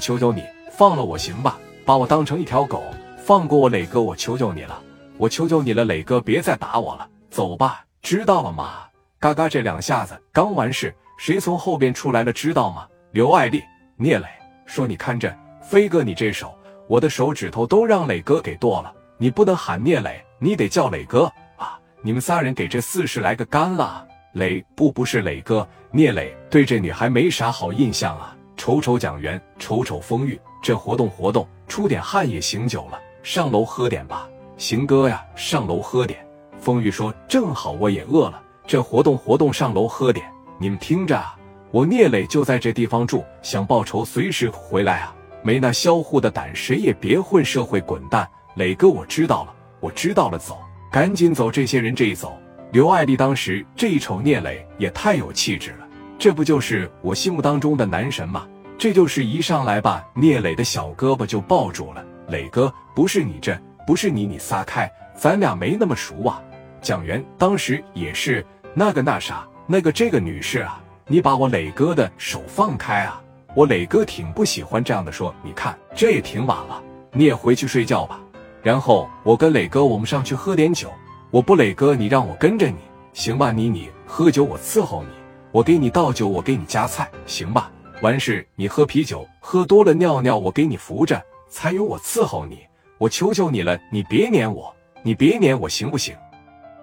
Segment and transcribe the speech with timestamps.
[0.00, 0.42] 求求你
[0.72, 2.82] 放了我行吧，把我当成一条狗，
[3.18, 4.82] 放过我磊哥，我求求你了，
[5.18, 8.84] 我求求你了，磊哥别再打我了，走吧，知道了吗？
[9.18, 12.88] 嘎嘎这两下子刚完事，谁从后边出来了知道吗？
[13.12, 13.62] 刘爱丽、
[13.96, 14.26] 聂磊
[14.64, 16.54] 说：“你看着飞哥，你这手，
[16.88, 21.78] 我的手指头都让磊哥给剁了，你不能喊聂磊，你得叫磊哥啊！
[22.00, 28.34] 你们仨人给这四十来个干了。”磊不不是磊哥，聂磊对这女孩没啥好印象啊。
[28.60, 33.00] 瞅瞅蒋元，瞅瞅风玉，这活动活动，出点汗也醒酒了。
[33.22, 34.28] 上楼喝点吧，
[34.58, 36.22] 行哥呀，上楼喝点。
[36.58, 40.30] 风玉说：“正好我也饿了，这活动活动，上楼喝点。
[40.58, 41.34] 你们听着啊，
[41.70, 45.16] 我聂磊就在这地方住，想报仇随时回来啊。
[45.42, 48.28] 没那销户的胆，谁也别混社会，滚蛋！
[48.56, 50.58] 磊哥，我知道了，我知道了，走，
[50.92, 51.50] 赶紧走。
[51.50, 52.36] 这些人这一走，
[52.72, 55.86] 刘爱丽当时这一瞅聂磊也太有气质了。”
[56.20, 58.46] 这不就是我心目当中的男神吗？
[58.76, 62.04] 这就是一上来吧，聂磊的小胳膊就抱住了。
[62.28, 66.42] 磊哥，不是你这，不是你，你撒开，咱俩没那么熟啊。
[66.82, 73.18] 蒋元当时也是那个那啥，那个这个女士啊，你把我磊哥的手放开啊！
[73.54, 78.20] 我磊哥挺不喜欢这样的，说你看这也挺晚了，你也回去睡觉吧。
[78.62, 80.92] 然后我跟磊哥我们上去喝点酒，
[81.30, 82.76] 我不磊哥，你让我跟着你
[83.14, 83.50] 行吧？
[83.50, 85.19] 你你喝酒我伺候你。
[85.52, 87.70] 我给你倒酒，我给你夹菜，行吧？
[88.02, 92.60] 完事你喝啤酒，喝多了尿尿，我给你扶着，才有我伺候你。
[92.98, 96.14] 我求求你了，你别撵我，你别撵我，行不行？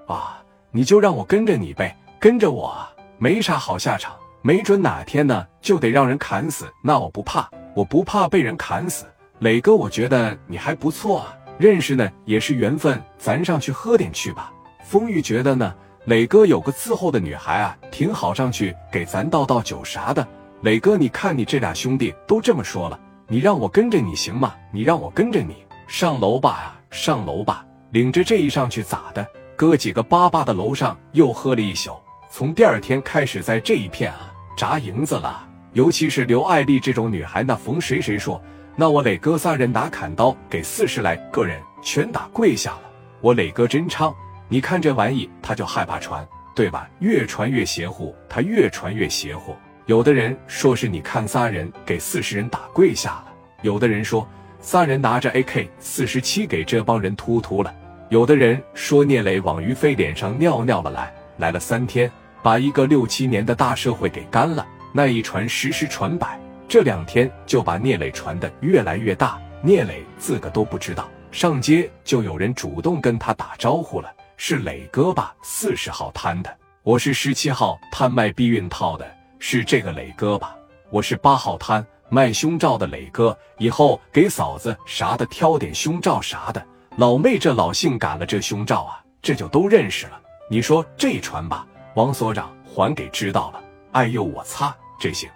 [0.05, 6.65] 啊，你就让我跟着你呗，跟着我啊，没啥好下场，没准哪天呢就得让人砍死。
[6.83, 9.05] 那我不怕，我不怕被人砍死。
[9.39, 14.51] 磊哥，我觉得你还不错啊，认识呢也是缘分，咱上去喝点去吧。
[14.83, 15.73] 风玉觉得呢。
[16.07, 20.25] 磊哥有个伺候的女孩啊，挺好，上去给咱倒倒酒啥的。
[20.61, 24.55] 磊哥，你看你这俩兄弟都这么说了，你让我跟着你行吗？
[24.71, 27.65] 你让我跟着你上楼吧呀，上楼吧。
[27.89, 29.27] 领着这一上去咋的？
[29.57, 31.91] 哥几个巴巴的楼上又喝了一宿，
[32.31, 35.45] 从第二天开始在这一片啊扎营子了。
[35.73, 38.41] 尤其是刘爱丽这种女孩，那逢谁谁说，
[38.77, 42.83] 那我磊哥仨人拿砍刀给四十来个人全打跪下了。
[43.19, 44.15] 我磊哥真猖。
[44.49, 46.25] 你看这玩意，他就害怕传，
[46.55, 46.89] 对吧？
[46.99, 49.53] 越传越邪乎，他越传越邪乎。
[49.87, 53.25] 有的人说是你看仨人给四十人打跪下了，
[53.61, 54.25] 有的人说
[54.61, 57.73] 仨人拿着 AK 四十七给这帮人突突了，
[58.09, 62.09] 有的人说聂磊往于飞脸上尿尿了，来来了三天，
[62.41, 64.65] 把一个六七年的大社会给干了。
[64.93, 74.09] 那一传十，十传百，这两天就把聂磊传的越来越大，聂磊自个都不知道，上街就有人主动跟他打招呼了。
[74.39, 75.35] 是磊哥吧？
[75.41, 79.03] 四十号摊的，我是十七号摊卖避孕套的，
[79.39, 80.55] 是这个磊哥吧？
[80.91, 86.63] 我是八号摊卖胸罩的磊哥，以后给嫂子啥的挑点胸罩啥的。
[86.97, 90.21] 老妹这老性感了，这胸罩啊，这就都认识了。
[90.51, 91.65] 你说这传吧，
[91.95, 93.63] 王所长还给知道了。
[93.93, 95.27] 哎呦我擦，这行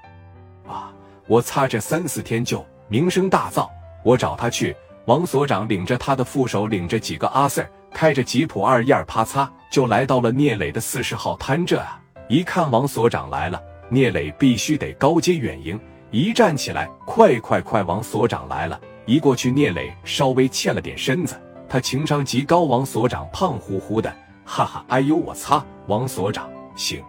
[0.68, 0.94] 啊！
[1.26, 3.68] 我擦，这三四天就名声大噪。
[4.04, 4.76] 我找他去，
[5.06, 7.66] 王所长领着他的副手，领着几个阿 Sir。
[7.94, 11.66] 开着吉普二一二啪嚓就来到了聂磊的四十号摊。
[11.66, 15.78] 这啊，一看王所长来了，聂磊必须得高阶远迎。
[16.10, 18.80] 一站起来，快快快，王所长来了！
[19.06, 21.36] 一过去，聂磊稍微欠了点身子，
[21.68, 22.62] 他情商极高。
[22.62, 24.14] 王所长胖乎乎的，
[24.46, 25.64] 哈哈，哎呦我擦！
[25.88, 27.04] 王所长，行，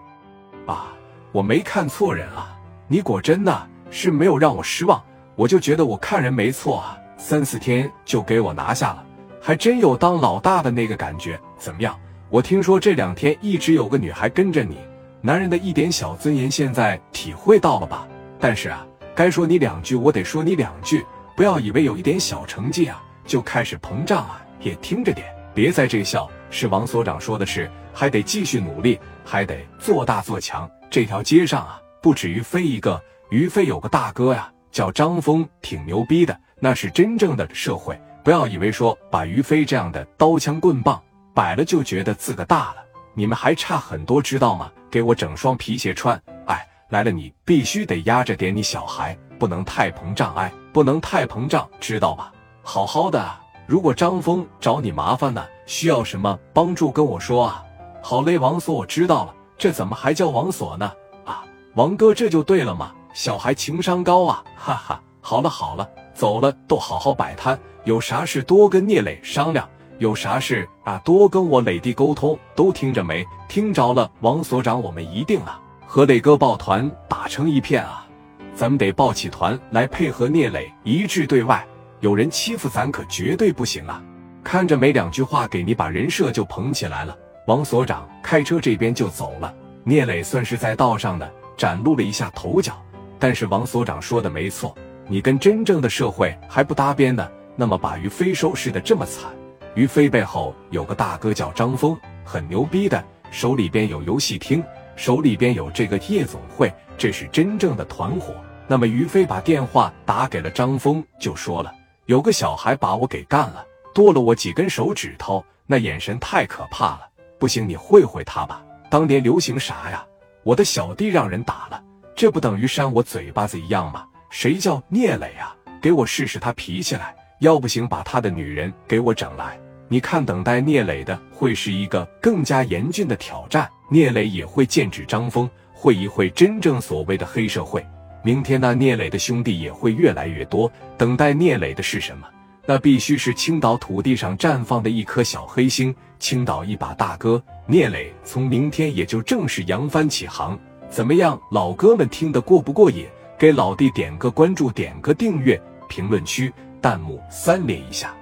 [0.66, 0.92] 啊，
[1.30, 2.56] 我没看错人啊，
[2.88, 5.00] 你果真的是没有让我失望，
[5.36, 9.06] 我就觉得我看人没错啊，三四天就给我拿下了。
[9.40, 11.96] 还真有当老大的那个感觉，怎么样？
[12.28, 14.76] 我听说这两天一直有个女孩跟着你，
[15.20, 18.08] 男人的一点小尊严现在体会到了吧？
[18.40, 18.84] 但是啊，
[19.14, 21.06] 该说你两句，我得说你两句，
[21.36, 26.28] 不要以为有一点小成绩啊就开始膨胀啊，也听着点，别在这笑。
[26.50, 30.68] 是王所长说的是，还得继续努力，还得做大做强。
[30.90, 33.00] 这条街上啊，不止于飞一个，
[33.30, 38.00] 于飞有个大哥呀，叫张峰，挺牛逼的，那是真正的社会。
[38.22, 41.02] 不要以为说把于飞这样的刀枪棍棒
[41.34, 42.76] 摆了就觉得自个大了，
[43.14, 44.70] 你们还差很多，知道吗？
[44.88, 46.16] 给我整双皮鞋穿。
[46.46, 52.32] 哎，来了，你必须得压着点，你小孩不能太膨胀，哎，不能太膨胀，知道吧？
[52.62, 53.28] 好好的，
[53.66, 57.64] 如果张峰找你麻烦呢，需要什么帮助跟我说啊。
[58.00, 59.34] 好嘞，王锁，我知道了。
[59.58, 60.92] 这怎么还叫王锁呢？
[61.24, 61.42] 啊，
[61.74, 65.02] 王哥这就对了嘛，小孩情商高啊，哈哈。
[65.20, 67.58] 好了好了，走了，都好好摆摊。
[67.84, 69.68] 有啥事多跟聂磊商量，
[69.98, 73.26] 有啥事啊多跟我磊弟沟通，都听着没？
[73.48, 78.06] 听着了，王所长，我们一定啊和磊哥抱团打成一片啊！
[78.54, 81.66] 咱们得抱起团来配合聂磊一致对外。
[82.00, 84.02] 有人欺负咱，可绝对不行啊！
[84.44, 87.16] 看着没两句话，给你把人设就捧起来了。
[87.46, 89.52] 王所长开车这边就走了。
[89.84, 92.72] 聂磊算是在道上的展露了一下头角，
[93.18, 94.74] 但是王所长说的没错，
[95.08, 97.28] 你跟真正的社会还不搭边呢。
[97.54, 99.30] 那么把于飞收拾的这么惨，
[99.74, 101.94] 于飞背后有个大哥叫张峰，
[102.24, 104.64] 很牛逼的，手里边有游戏厅，
[104.96, 108.34] 手里边有这个夜总会，这是真正的团伙。
[108.66, 111.70] 那么于飞把电话打给了张峰，就说了。
[112.06, 117.02] 有个小孩把我给干了，剁了我几根手指头，那眼神太可怕了。
[117.38, 118.62] 不行，你会会他吧？
[118.88, 120.02] 当年流行啥呀？
[120.42, 121.82] 我的小弟让人打了，
[122.16, 124.06] 这不等于扇我嘴巴子一样吗？
[124.32, 125.54] 谁叫聂磊啊？
[125.78, 129.60] 给我试试他脾气来，要不行把他的女人给我整来。
[129.88, 133.68] 你看，等待聂磊的会是一个更加严峻的挑战。
[133.90, 137.86] 聂磊也会剑指张峰，会一会真正所谓的黑社会。
[138.22, 140.72] 明天那聂磊的兄弟也会越来越多。
[140.96, 142.26] 等待聂磊的是什么？
[142.64, 147.40] 那必须是青岛土地上绽放的一颗小黑星，青岛一把大哥。
[147.66, 150.58] 聂磊从明天也就正式扬帆起航。
[150.88, 153.06] 怎么样，老哥们听得过不过瘾？
[153.42, 158.14] 给老弟点个关注，点个订阅，评论区弹幕三连一下。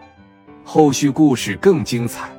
[0.64, 2.31] 后续故事更精彩。